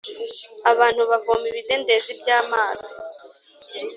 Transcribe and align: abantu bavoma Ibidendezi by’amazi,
abantu 0.71 1.01
bavoma 1.09 1.45
Ibidendezi 1.51 2.11
by’amazi, 2.19 2.91